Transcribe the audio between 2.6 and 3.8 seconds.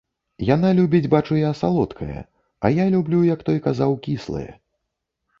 а я люблю, як той